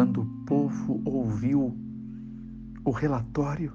[0.00, 1.76] quando o povo ouviu
[2.86, 3.70] o relatório,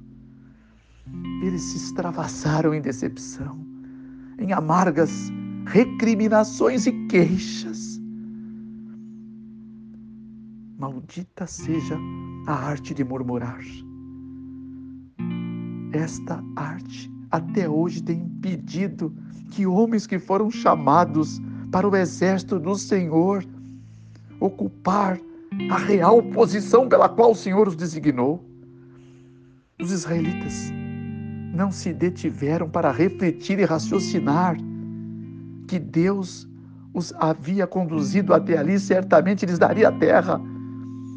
[1.43, 3.63] eles se extravasaram em decepção,
[4.39, 5.31] em amargas
[5.67, 8.01] recriminações e queixas.
[10.79, 11.95] Maldita seja
[12.47, 13.61] a arte de murmurar.
[15.93, 19.13] Esta arte até hoje tem impedido
[19.51, 21.39] que homens que foram chamados
[21.71, 23.45] para o exército do Senhor
[24.39, 25.19] ocupar
[25.69, 28.43] a real posição pela qual o Senhor os designou.
[29.81, 30.71] Os israelitas
[31.53, 34.57] não se detiveram para refletir e raciocinar
[35.67, 36.47] que Deus
[36.93, 40.39] os havia conduzido até ali, certamente lhes daria a terra.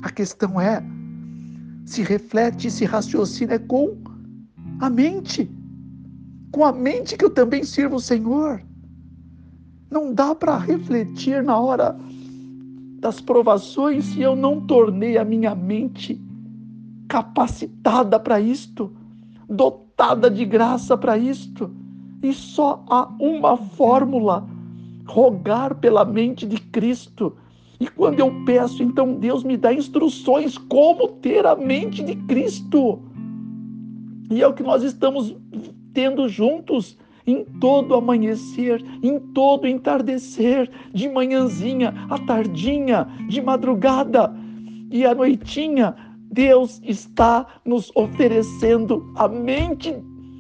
[0.02, 0.82] A questão é
[1.84, 3.96] se reflete, se raciocina com
[4.80, 5.50] a mente.
[6.52, 8.62] Com a mente que eu também sirvo o Senhor.
[9.90, 11.96] Não dá para refletir na hora
[12.98, 16.20] das provações se eu não tornei a minha mente
[17.08, 18.92] capacitada para isto,
[19.48, 21.70] dotada de graça para isto.
[22.22, 24.46] E só há uma fórmula:
[25.06, 27.36] rogar pela mente de Cristo.
[27.80, 33.00] E quando eu peço, então Deus me dá instruções como ter a mente de Cristo.
[34.30, 35.34] E é o que nós estamos
[35.94, 44.34] tendo juntos em todo amanhecer, em todo entardecer, de manhãzinha, à tardinha, de madrugada
[44.90, 45.94] e à noitinha,
[46.30, 49.94] Deus está nos oferecendo a mente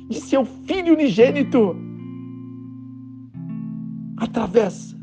[0.08, 1.76] de seu Filho unigênito
[4.16, 4.96] através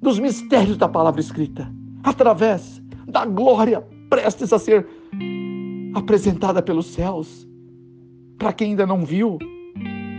[0.00, 1.70] dos mistérios da palavra escrita,
[2.02, 4.86] através da glória prestes a ser
[5.94, 7.46] apresentada pelos céus.
[8.38, 9.36] Para quem ainda não viu,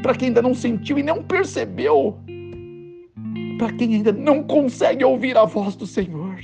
[0.02, 2.17] para quem ainda não sentiu e não percebeu,
[3.58, 6.39] para quem ainda não consegue ouvir a voz do Senhor,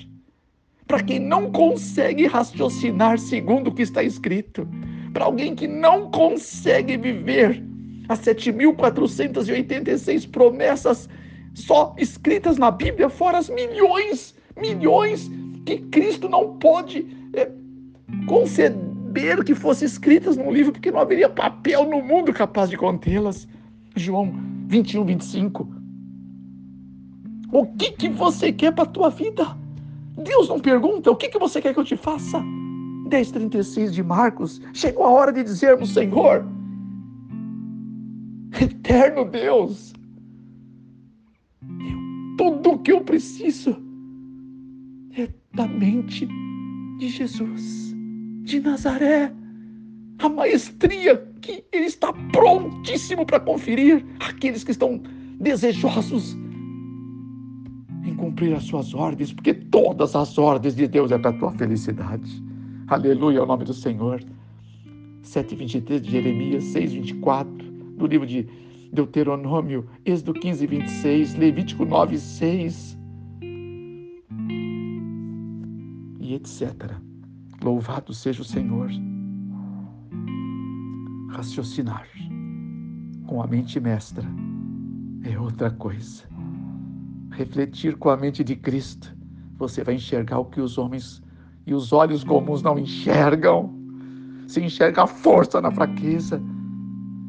[0.85, 4.67] para quem não consegue raciocinar segundo o que está escrito,
[5.13, 7.63] para alguém que não consegue viver
[8.09, 11.09] as 7.486 promessas
[11.53, 15.31] só escritas na Bíblia, fora as milhões, milhões
[15.65, 17.49] que Cristo não pode é,
[18.27, 23.47] conceder que fossem escritas num livro, porque não haveria papel no mundo capaz de contê-las.
[23.95, 24.33] João
[24.67, 25.67] 21, 25.
[27.51, 29.57] O que, que você quer para a tua vida?
[30.23, 32.39] Deus não pergunta o que, que você quer que eu te faça.
[33.09, 34.61] 10,36 de Marcos.
[34.73, 36.45] Chegou a hora de dizermos, Senhor,
[38.59, 39.93] eterno Deus,
[42.37, 43.77] tudo o que eu preciso
[45.17, 46.27] é da mente
[46.97, 47.95] de Jesus
[48.43, 49.31] de Nazaré.
[50.19, 55.01] A maestria que ele está prontíssimo para conferir àqueles que estão
[55.39, 56.35] desejosos
[58.03, 61.51] em cumprir as suas ordens, porque todas as ordens de Deus é para a tua
[61.51, 62.43] felicidade.
[62.87, 64.23] Aleluia ao nome do Senhor.
[65.23, 67.47] 7:23 de Jeremias, 6:24
[67.97, 68.47] do livro de
[68.91, 72.97] Deuteronômio, Êxodo 15, 26, Levítico 9, 6
[76.19, 76.93] e etc.
[77.63, 78.89] Louvado seja o Senhor.
[81.35, 82.07] Raciocinar
[83.27, 84.23] com a mente mestra
[85.29, 86.23] é outra coisa.
[87.29, 89.13] Refletir com a mente de Cristo,
[89.57, 91.21] você vai enxergar o que os homens
[91.67, 93.69] e os olhos comuns não enxergam.
[94.47, 96.41] Se enxerga a força na fraqueza,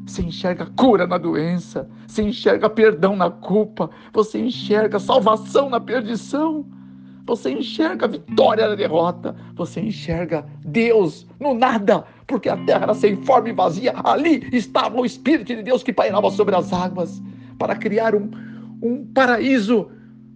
[0.05, 6.65] você enxerga cura na doença, você enxerga perdão na culpa, você enxerga salvação na perdição.
[7.27, 9.35] Você enxerga a vitória na derrota.
[9.55, 13.93] Você enxerga Deus no nada, porque a terra era sem forma e vazia.
[14.03, 17.21] Ali estava o Espírito de Deus que pairava sobre as águas
[17.57, 18.29] para criar um,
[18.81, 19.89] um paraíso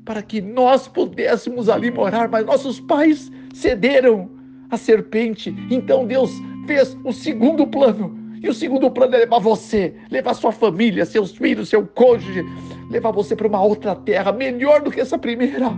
[0.06, 2.30] para que nós pudéssemos ali morar.
[2.30, 4.30] Mas nossos pais cederam
[4.70, 5.54] à serpente.
[5.70, 6.32] Então Deus
[6.66, 8.20] fez o segundo plano.
[8.42, 12.44] E o segundo plano é levar você, levar sua família, seus filhos, seu cônjuge,
[12.90, 15.72] levar você para uma outra terra melhor do que essa primeira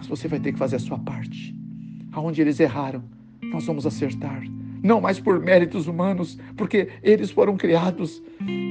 [0.00, 1.54] mas você vai ter que fazer a sua parte.
[2.12, 3.04] Aonde eles erraram,
[3.50, 4.42] nós vamos acertar.
[4.82, 8.22] Não mais por méritos humanos, porque eles foram criados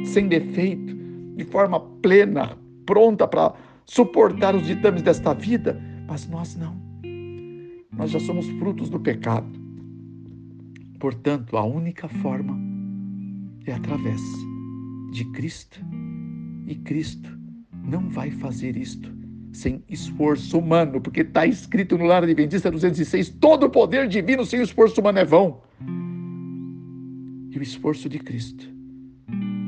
[0.05, 0.95] sem defeito,
[1.35, 3.53] de forma plena, pronta para
[3.85, 6.75] suportar os ditames desta vida, mas nós não.
[7.91, 9.47] Nós já somos frutos do pecado.
[10.99, 12.57] Portanto, a única forma
[13.65, 14.21] é através
[15.11, 15.79] de Cristo.
[16.65, 17.37] E Cristo
[17.83, 19.18] não vai fazer isto
[19.51, 24.61] sem esforço humano, porque está escrito no Lar Adventista 206: todo o poder divino sem
[24.61, 25.61] esforço humano é vão.
[27.51, 28.69] E o esforço de Cristo,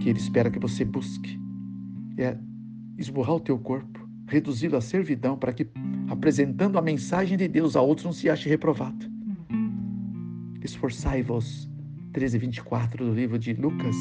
[0.02, 1.40] que Ele espera que você busque,
[2.18, 2.38] é
[2.98, 5.68] esmurrar o teu corpo, reduzi-lo à servidão para que,
[6.08, 9.10] apresentando a mensagem de Deus a outros, não se ache reprovado.
[10.64, 11.68] Esforçai-vos,
[12.14, 13.96] 13, 24 do livro de Lucas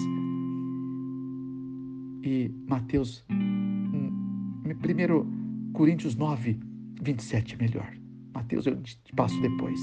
[2.22, 4.60] e Mateus, 1 hum,
[5.72, 6.58] Coríntios 9,
[7.02, 7.92] 27 melhor.
[8.34, 9.80] Mateus eu te passo depois.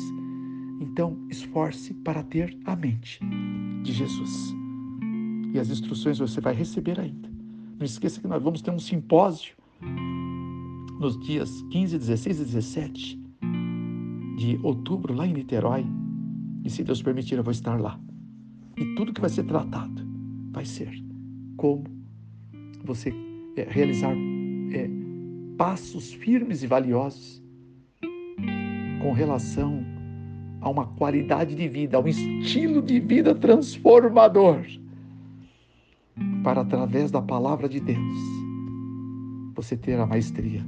[0.82, 3.20] Então, esforce para ter a mente
[3.84, 4.54] de Jesus.
[5.54, 7.30] E as instruções você vai receber ainda.
[7.78, 9.56] Não esqueça que nós vamos ter um simpósio
[11.00, 13.24] nos dias 15, 16 e 17
[14.38, 15.86] de outubro, lá em Niterói.
[16.64, 18.00] E se Deus permitir, eu vou estar lá.
[18.78, 20.06] E tudo que vai ser tratado
[20.52, 20.92] vai ser
[21.56, 21.84] como
[22.84, 23.14] você
[23.56, 24.14] é, realizar
[24.72, 25.07] é,
[25.58, 27.42] passos firmes e valiosos
[29.02, 29.84] com relação
[30.62, 34.66] a uma qualidade de vida, a um estilo de vida transformador,
[36.44, 38.18] para através da palavra de Deus
[39.56, 40.64] você ter a maestria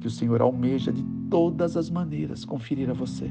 [0.00, 3.30] que o Senhor almeja de todas as maneiras conferir a você.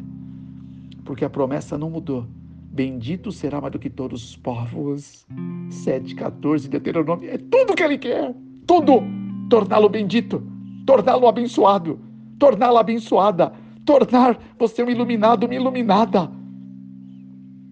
[1.04, 2.26] Porque a promessa não mudou.
[2.72, 5.28] Bendito será mais do que todos os povos.
[5.70, 7.30] 7,14 Deuteronômio.
[7.30, 8.34] É tudo que ele quer.
[8.66, 9.04] Tudo.
[9.50, 10.42] Torná-lo bendito.
[10.86, 12.00] Torná-lo abençoado.
[12.40, 13.54] Torná-la abençoada.
[13.86, 16.32] Tornar você um iluminado, uma iluminada.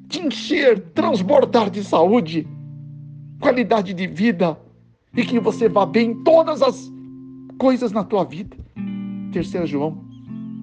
[0.08, 2.48] Te encher, transbordar de saúde,
[3.40, 4.60] qualidade de vida.
[5.16, 6.92] E que você vá bem em todas as
[7.58, 8.56] coisas na tua vida.
[9.32, 10.04] 3 João,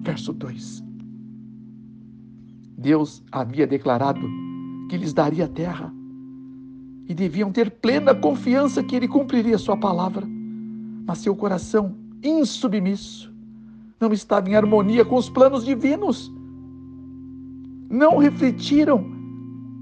[0.01, 0.83] verso 2.
[2.77, 4.21] Deus havia declarado
[4.89, 5.93] que lhes daria a terra
[7.07, 10.25] e deviam ter plena confiança que ele cumpriria sua palavra.
[11.05, 13.27] Mas seu coração insubmisso
[13.99, 16.31] não estava em harmonia com os planos divinos.
[17.89, 19.05] Não refletiram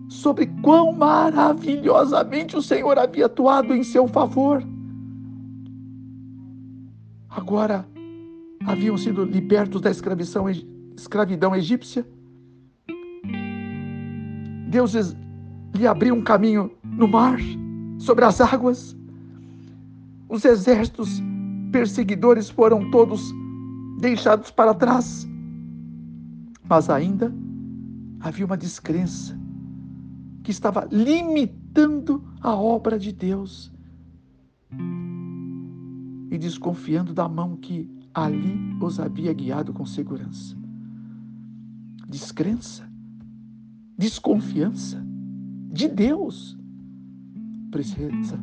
[0.08, 4.64] sobre quão maravilhosamente o Senhor havia atuado em seu favor.
[7.30, 7.86] Agora,
[8.66, 10.46] haviam sido libertos da escravidão,
[10.96, 12.08] escravidão egípcia.
[14.70, 14.94] Deus
[15.74, 17.38] lhe abriu um caminho no mar,
[17.98, 18.96] sobre as águas.
[20.30, 21.22] Os exércitos
[21.76, 23.34] perseguidores foram todos
[24.00, 25.28] deixados para trás.
[26.64, 27.36] Mas ainda
[28.22, 29.38] havia uma descrença
[30.42, 33.74] que estava limitando a obra de Deus
[36.32, 40.56] e desconfiando da mão que ali os havia guiado com segurança.
[42.08, 42.90] Descrença,
[43.98, 45.06] desconfiança
[45.74, 46.58] de Deus
[47.70, 48.40] precisa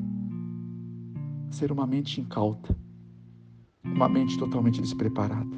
[1.50, 2.81] ser uma mente incauta,
[3.84, 5.56] uma mente totalmente despreparada.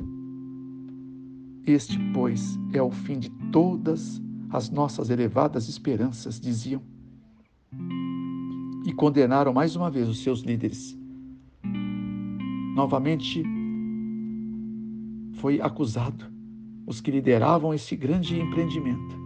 [1.67, 6.82] Este, pois, é o fim de todas as nossas elevadas esperanças, diziam.
[8.87, 10.97] E condenaram mais uma vez os seus líderes.
[12.75, 13.43] Novamente
[15.35, 16.32] foi acusado
[16.87, 19.17] os que lideravam esse grande empreendimento.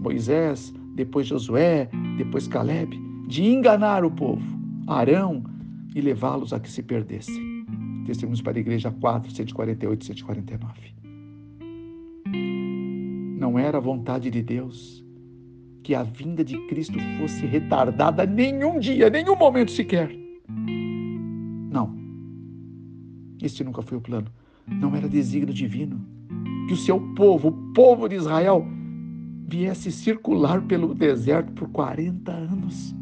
[0.00, 1.88] Moisés, depois Josué,
[2.18, 4.44] depois Caleb, de enganar o povo,
[4.86, 5.42] Arão,
[5.94, 7.51] e levá-los a que se perdessem.
[8.04, 10.94] Testemunhos para a Igreja 4, 148 e 149.
[13.38, 15.04] Não era a vontade de Deus
[15.82, 20.10] que a vinda de Cristo fosse retardada nenhum dia, nenhum momento sequer.
[21.70, 21.96] Não.
[23.42, 24.30] Este nunca foi o plano
[24.66, 26.00] não era desígnio divino
[26.66, 28.66] que o seu povo, o povo de Israel,
[29.46, 32.94] viesse circular pelo deserto por 40 anos.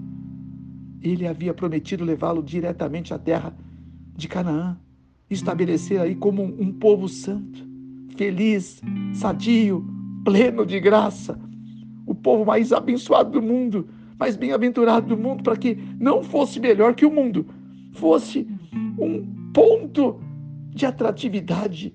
[1.02, 3.54] Ele havia prometido levá-lo diretamente à terra
[4.16, 4.78] de Canaã,
[5.30, 7.64] estabelecer aí como um povo santo,
[8.16, 8.82] feliz,
[9.14, 9.86] sadio,
[10.24, 11.40] pleno de graça,
[12.06, 16.94] o povo mais abençoado do mundo, mais bem-aventurado do mundo, para que não fosse melhor
[16.94, 17.46] que o mundo,
[17.92, 18.46] fosse
[18.98, 20.20] um ponto
[20.74, 21.94] de atratividade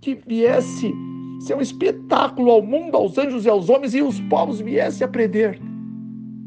[0.00, 0.94] que viesse
[1.40, 5.60] ser um espetáculo ao mundo, aos anjos e aos homens, e os povos viessem aprender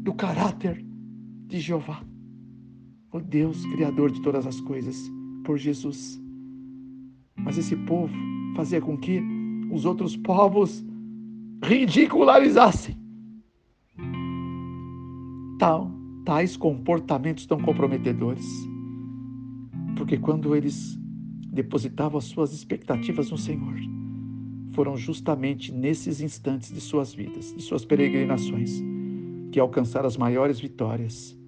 [0.02, 0.84] do caráter
[1.46, 2.02] de Jeová,
[3.12, 4.96] o Deus Criador de todas as coisas,
[5.44, 6.20] por Jesus.
[7.44, 8.14] Mas esse povo
[8.56, 9.22] fazia com que
[9.70, 10.84] os outros povos
[11.62, 13.00] ridicularizassem
[15.60, 15.90] tal,
[16.24, 18.46] tais comportamentos tão comprometedores.
[19.94, 20.98] Porque quando eles
[21.52, 23.76] depositavam as suas expectativas no Senhor,
[24.72, 28.82] foram justamente nesses instantes de suas vidas, de suas peregrinações,
[29.52, 31.38] que alcançaram as maiores vitórias.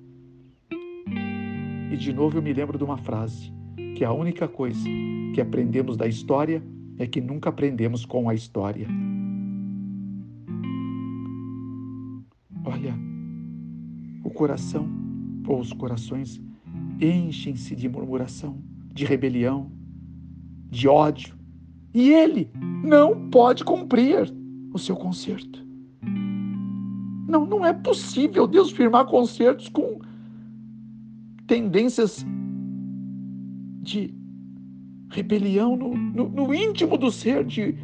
[1.90, 3.50] E de novo eu me lembro de uma frase,
[3.96, 4.88] que a única coisa
[5.34, 6.62] que aprendemos da história
[6.98, 8.86] é que nunca aprendemos com a história.
[12.64, 12.94] Olha,
[14.24, 14.88] o coração
[15.46, 16.40] ou os corações
[17.00, 18.58] enchem-se de murmuração,
[18.92, 19.70] de rebelião,
[20.70, 21.34] de ódio.
[21.92, 22.50] E ele
[22.84, 24.32] não pode cumprir
[24.72, 25.64] o seu conserto.
[27.28, 30.00] Não, não é possível Deus firmar concertos com
[31.46, 32.24] tendências
[33.82, 34.14] de
[35.10, 37.76] rebelião no, no, no íntimo do ser, de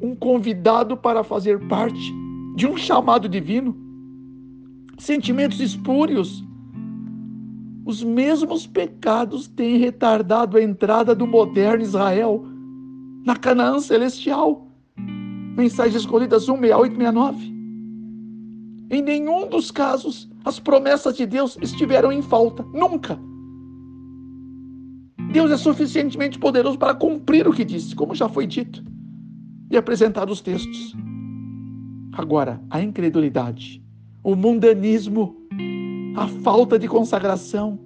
[0.00, 2.12] um convidado para fazer parte
[2.54, 3.74] de um chamado divino.
[4.98, 6.44] Sentimentos espúrios.
[7.84, 12.44] Os mesmos pecados têm retardado a entrada do moderno Israel
[13.24, 14.68] na Canaã celestial.
[15.56, 17.52] Mensagem escolhidas 168 69.
[18.90, 23.18] Em nenhum dos casos as promessas de Deus estiveram em falta, nunca.
[25.32, 28.84] Deus é suficientemente poderoso para cumprir o que disse, como já foi dito
[29.70, 30.94] e apresentado os textos.
[32.12, 33.82] Agora, a incredulidade,
[34.22, 35.34] o mundanismo,
[36.14, 37.78] a falta de consagração,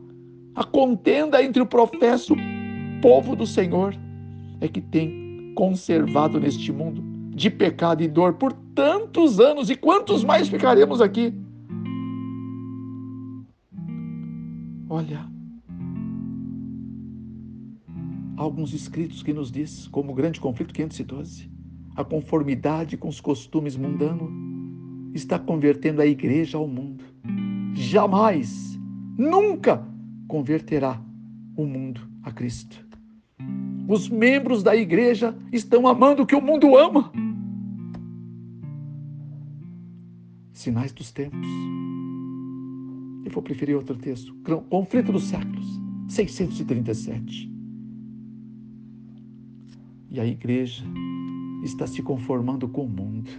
[0.56, 2.34] a contenda entre o professo
[3.00, 3.94] povo do Senhor
[4.60, 7.00] é que tem conservado neste mundo
[7.30, 11.32] de pecado e dor por tantos anos e quantos mais ficaremos aqui?
[14.88, 15.35] Olha,
[18.36, 21.50] alguns escritos que nos diz, como o grande conflito 512,
[21.94, 24.30] a conformidade com os costumes mundanos
[25.14, 27.04] está convertendo a igreja ao mundo.
[27.74, 28.78] Jamais,
[29.16, 29.82] nunca
[30.28, 31.02] converterá
[31.56, 32.86] o mundo a Cristo.
[33.88, 37.10] Os membros da igreja estão amando o que o mundo ama.
[40.52, 41.48] Sinais dos tempos.
[43.24, 44.34] Eu vou preferir outro texto.
[44.68, 45.66] Conflito dos séculos,
[46.08, 47.55] 637.
[50.10, 50.84] E a igreja
[51.62, 53.30] está se conformando com o mundo.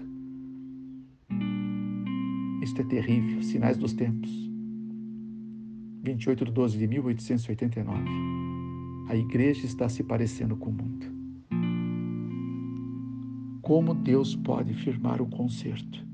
[2.62, 3.42] Isto é terrível.
[3.42, 4.30] Sinais dos tempos.
[6.04, 8.02] 28 de 12 de 1889.
[9.10, 11.06] A igreja está se parecendo com o mundo.
[13.62, 16.06] Como Deus pode firmar o concerto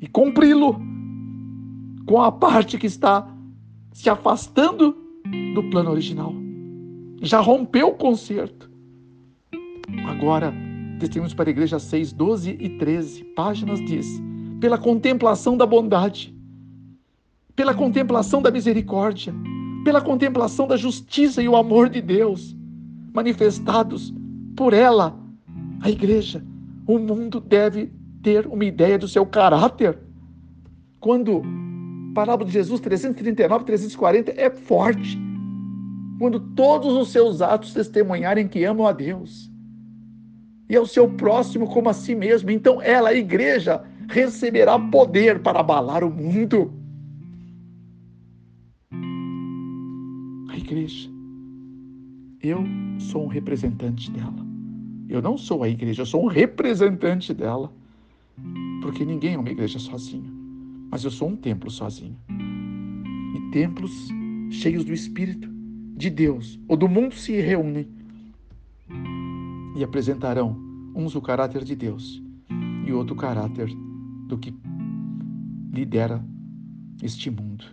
[0.00, 0.78] e cumpri-lo
[2.06, 3.34] com a parte que está
[3.92, 4.96] se afastando
[5.54, 6.34] do plano original?
[7.22, 8.67] Já rompeu o concerto.
[10.18, 10.52] Agora,
[10.98, 14.20] Testemunhos para a Igreja 6, 12 e 13 páginas diz:
[14.60, 16.36] pela contemplação da bondade,
[17.54, 19.32] pela contemplação da misericórdia,
[19.84, 22.56] pela contemplação da justiça e o amor de Deus
[23.14, 24.12] manifestados
[24.56, 25.16] por ela,
[25.80, 26.44] a igreja,
[26.84, 29.96] o mundo deve ter uma ideia do seu caráter.
[30.98, 31.42] Quando
[32.10, 35.16] a parábola de Jesus 339, 340 é forte.
[36.18, 39.48] Quando todos os seus atos testemunharem que amam a Deus
[40.68, 42.50] e ao seu próximo como a si mesmo.
[42.50, 46.72] Então ela, a igreja, receberá poder para abalar o mundo.
[50.50, 51.10] A igreja.
[52.42, 52.64] Eu
[52.98, 54.46] sou um representante dela.
[55.08, 57.72] Eu não sou a igreja, eu sou um representante dela.
[58.82, 60.30] Porque ninguém é uma igreja sozinho.
[60.90, 62.16] Mas eu sou um templo sozinho.
[62.28, 64.08] E templos
[64.50, 65.48] cheios do Espírito
[65.96, 67.97] de Deus ou do mundo se reúnem
[69.78, 70.58] e apresentarão
[70.92, 72.20] uns o caráter de Deus
[72.84, 73.68] e outro o caráter
[74.26, 74.52] do que
[75.72, 76.20] lidera
[77.00, 77.64] este mundo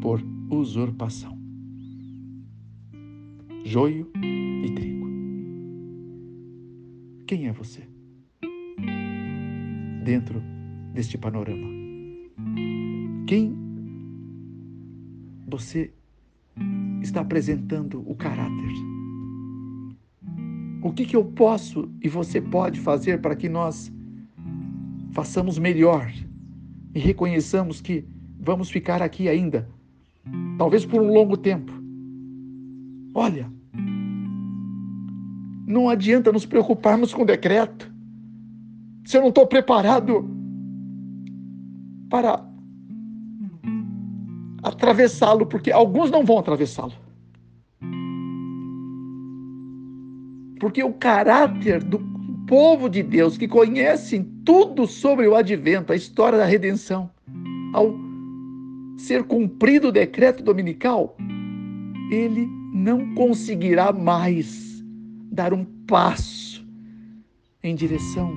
[0.00, 1.36] por usurpação.
[3.64, 5.06] Joio e trigo.
[7.26, 7.82] Quem é você?
[10.04, 10.40] Dentro
[10.94, 11.68] deste panorama.
[13.26, 13.52] Quem
[15.48, 15.92] você
[17.02, 18.89] está apresentando o caráter?
[20.82, 23.92] O que, que eu posso e você pode fazer para que nós
[25.12, 26.10] façamos melhor
[26.94, 28.04] e reconheçamos que
[28.38, 29.68] vamos ficar aqui ainda,
[30.56, 31.70] talvez por um longo tempo?
[33.14, 33.50] Olha,
[35.66, 37.92] não adianta nos preocuparmos com o decreto.
[39.04, 40.28] Se eu não estou preparado
[42.08, 42.44] para
[44.62, 46.92] atravessá-lo, porque alguns não vão atravessá-lo.
[50.60, 51.98] Porque o caráter do
[52.46, 57.10] povo de Deus, que conhecem tudo sobre o advento, a história da redenção,
[57.72, 57.94] ao
[58.98, 61.16] ser cumprido o decreto dominical,
[62.10, 64.84] ele não conseguirá mais
[65.32, 66.66] dar um passo
[67.62, 68.30] em direção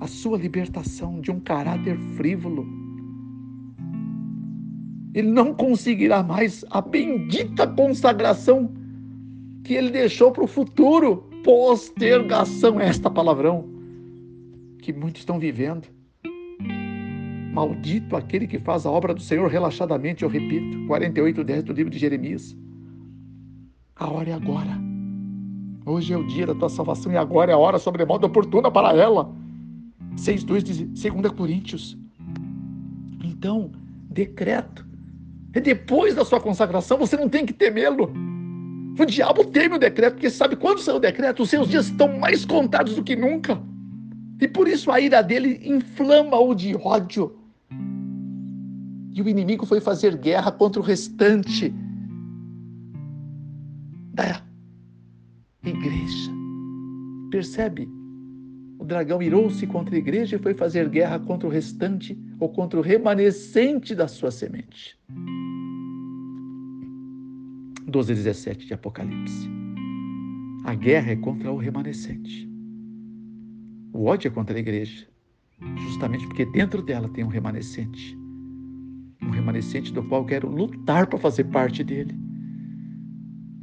[0.00, 2.66] à sua libertação de um caráter frívolo.
[5.14, 8.83] Ele não conseguirá mais a bendita consagração
[9.64, 11.28] que ele deixou para o futuro.
[11.42, 13.68] Postergação, é esta palavrão
[14.80, 15.88] que muitos estão vivendo.
[17.52, 21.90] Maldito aquele que faz a obra do Senhor relaxadamente, eu repito, 48, 10 do livro
[21.90, 22.56] de Jeremias.
[23.96, 24.78] A hora é agora.
[25.86, 28.96] Hoje é o dia da tua salvação e agora é a hora sobremodo oportuna para
[28.96, 29.32] ela.
[30.16, 31.96] 6,2 diz 2 Coríntios.
[33.22, 33.70] Então,
[34.10, 34.86] decreto.
[35.52, 38.12] É depois da sua consagração, você não tem que temê-lo.
[38.98, 42.16] O diabo teme o decreto, porque sabe quando saiu o decreto, os seus dias estão
[42.18, 43.60] mais contados do que nunca.
[44.40, 47.36] E por isso a ira dele inflama-o de ódio.
[49.12, 51.72] E o inimigo foi fazer guerra contra o restante
[54.12, 54.40] da
[55.64, 56.30] igreja.
[57.30, 57.88] Percebe?
[58.78, 62.78] O dragão irou-se contra a igreja e foi fazer guerra contra o restante ou contra
[62.78, 64.98] o remanescente da sua semente.
[67.86, 69.48] 12 17 de Apocalipse.
[70.64, 72.48] A guerra é contra o remanescente.
[73.92, 75.06] O ódio é contra a igreja,
[75.76, 78.16] justamente porque dentro dela tem um remanescente.
[79.22, 82.14] Um remanescente do qual eu quero lutar para fazer parte dele.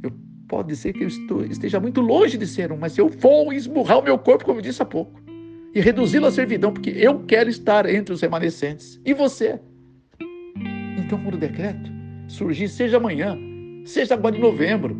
[0.02, 0.12] Eu
[0.48, 3.98] pode ser que eu estou, esteja muito longe de ser um, mas eu vou esmurrar
[3.98, 5.20] o meu corpo, como eu disse há pouco,
[5.74, 9.00] e reduzi-lo à servidão, porque eu quero estar entre os remanescentes.
[9.04, 9.60] E você?
[10.96, 11.90] Então, o decreto
[12.28, 13.38] surgir, seja amanhã,
[13.84, 14.96] seja agora em novembro,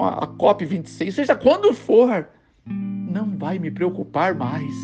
[0.00, 2.28] a COP26, seja quando for,
[2.66, 4.74] não vai me preocupar mais.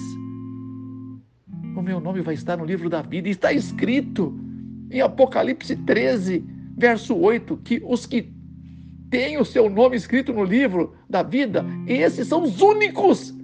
[1.76, 4.38] O meu nome vai estar no livro da vida e está escrito
[4.90, 6.44] em Apocalipse 13,
[6.76, 8.32] verso 8, que os que
[9.08, 13.34] têm o seu nome escrito no livro da vida, esses são os únicos,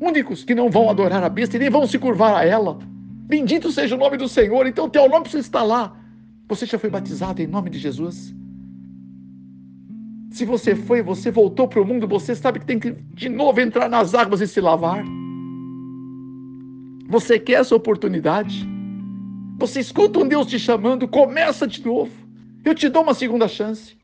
[0.00, 2.78] únicos que não vão adorar a besta e nem vão se curvar a ela.
[3.26, 5.96] Bendito seja o nome do Senhor, então teu nome precisa estar lá.
[6.48, 8.34] Você já foi batizado em nome de Jesus?
[10.34, 13.60] Se você foi, você voltou para o mundo, você sabe que tem que de novo
[13.60, 15.04] entrar nas águas e se lavar.
[17.06, 18.68] Você quer essa oportunidade?
[19.60, 22.10] Você escuta um Deus te chamando, começa de novo.
[22.64, 23.96] Eu te dou uma segunda chance.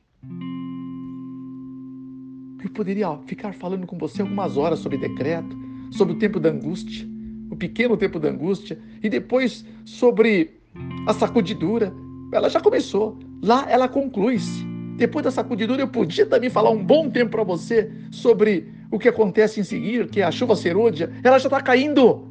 [2.62, 5.58] Eu poderia ficar falando com você algumas horas sobre decreto,
[5.90, 7.08] sobre o tempo da angústia,
[7.50, 10.60] o pequeno tempo da angústia, e depois sobre
[11.08, 11.92] a sacudidura.
[12.32, 13.18] Ela já começou.
[13.42, 14.69] Lá ela conclui-se.
[15.00, 19.08] Depois da sacudidura, eu podia também falar um bom tempo para você sobre o que
[19.08, 21.10] acontece em seguir, que é a chuva serôdia.
[21.24, 22.28] Ela já está caindo.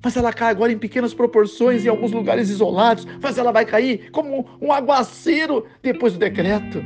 [0.00, 3.04] Mas ela cai agora em pequenas proporções, em alguns lugares isolados.
[3.20, 6.80] Mas ela vai cair como um aguaceiro depois do decreto.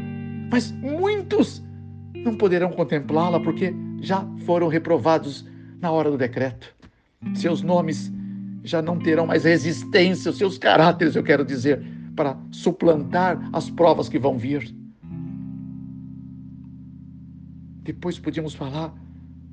[0.50, 1.62] Mas muitos
[2.14, 5.44] não poderão contemplá-la porque já foram reprovados
[5.78, 6.74] na hora do decreto.
[7.34, 8.10] Seus nomes
[8.64, 11.84] já não terão mais resistência, os seus caráteres, eu quero dizer,
[12.16, 14.80] para suplantar as provas que vão vir.
[17.82, 18.94] Depois podíamos falar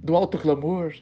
[0.04, 0.94] do alto clamor.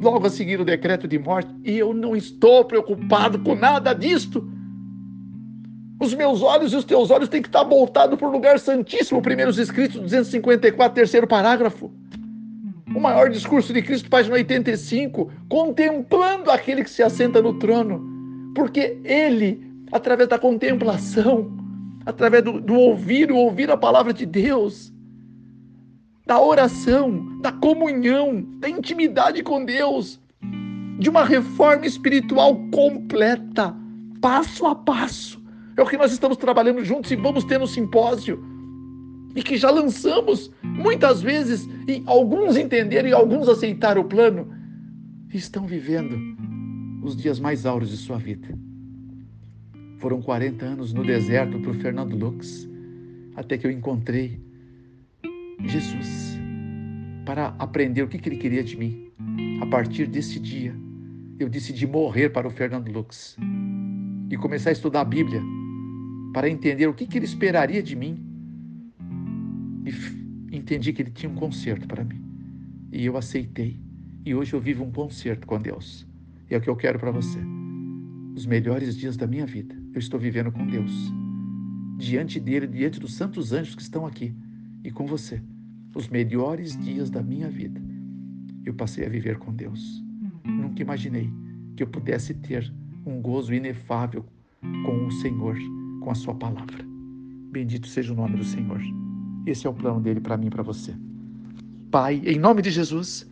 [0.00, 1.54] Logo a seguir o decreto de morte.
[1.64, 4.48] E eu não estou preocupado com nada disto.
[6.00, 9.20] Os meus olhos e os teus olhos têm que estar voltados para o lugar santíssimo.
[9.20, 11.92] Primeiros escritos, 254, terceiro parágrafo.
[12.94, 18.02] O maior discurso de Cristo, página 85, contemplando aquele que se assenta no trono.
[18.54, 21.52] Porque ele, através da contemplação,
[22.06, 24.90] através do, do ouvir, ouvir a palavra de Deus,
[26.30, 30.20] da oração, da comunhão, da intimidade com Deus,
[31.00, 33.74] de uma reforma espiritual completa,
[34.20, 35.42] passo a passo.
[35.76, 38.40] É o que nós estamos trabalhando juntos e vamos ter no simpósio.
[39.34, 44.54] E que já lançamos muitas vezes, e alguns entenderam e alguns aceitaram o plano,
[45.34, 46.16] e estão vivendo
[47.02, 48.56] os dias mais áureos de sua vida.
[49.98, 52.68] Foram 40 anos no deserto para o Fernando Lux,
[53.34, 54.48] até que eu encontrei
[55.68, 56.38] Jesus
[57.24, 59.10] para aprender o que, ele queria de mim.
[59.60, 60.74] A partir desse dia,
[61.38, 63.36] eu decidi morrer para o Fernando Lux
[64.30, 65.40] e começar a estudar a Bíblia
[66.32, 68.18] para entender o que, que ele esperaria de mim.
[70.50, 72.20] E entendi que ele tinha um conserto para mim.
[72.92, 73.78] E eu aceitei.
[74.24, 76.06] E hoje eu vivo um conserto com Deus.
[76.50, 77.38] E é o que eu quero para você.
[78.34, 80.92] Os melhores dias da minha vida eu estou vivendo com Deus.
[81.96, 84.34] Diante dele, diante dos santos anjos que estão aqui
[84.84, 85.42] e com você.
[85.94, 87.80] Os melhores dias da minha vida
[88.64, 90.02] eu passei a viver com Deus.
[90.44, 91.30] Nunca imaginei
[91.76, 92.72] que eu pudesse ter
[93.06, 94.24] um gozo inefável
[94.84, 95.56] com o Senhor,
[96.00, 96.84] com a Sua palavra.
[97.50, 98.80] Bendito seja o nome do Senhor.
[99.46, 100.94] Esse é o plano dele para mim e para você.
[101.90, 103.28] Pai, em nome de Jesus,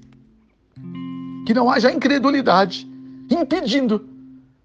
[1.46, 2.88] que não haja incredulidade
[3.30, 4.04] impedindo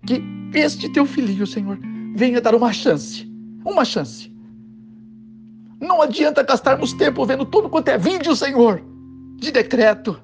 [0.06, 0.22] que
[0.54, 1.78] este teu filhinho, Senhor,
[2.16, 3.30] venha dar uma chance,
[3.66, 4.33] uma chance
[5.84, 8.82] não adianta gastarmos tempo vendo tudo quanto é vídeo, Senhor,
[9.36, 10.20] de decreto.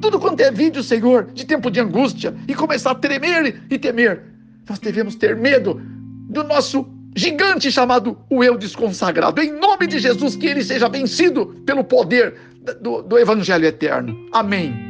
[0.00, 4.24] Tudo quanto é vídeo, Senhor, de tempo de angústia e começar a tremer e temer.
[4.68, 5.80] Nós devemos ter medo
[6.28, 9.40] do nosso gigante chamado o eu desconsagrado.
[9.40, 12.34] Em nome de Jesus, que ele seja vencido pelo poder
[12.80, 14.28] do, do Evangelho eterno.
[14.32, 14.85] Amém.